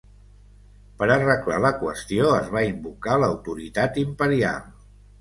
Per 1.01 1.07
arreglar 1.17 1.59
la 1.67 1.71
qüestió 1.85 2.33
es 2.41 2.51
va 2.57 2.65
invocar 2.73 3.21
l'autoritat 3.27 4.05
imperial. 4.09 4.71